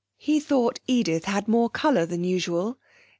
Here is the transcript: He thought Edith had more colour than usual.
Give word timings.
He 0.17 0.39
thought 0.39 0.79
Edith 0.87 1.25
had 1.25 1.47
more 1.47 1.69
colour 1.69 2.07
than 2.07 2.23
usual. 2.23 2.79